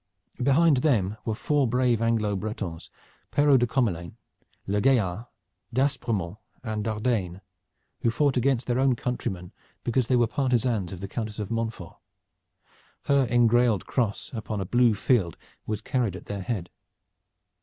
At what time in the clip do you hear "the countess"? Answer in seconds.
11.01-11.37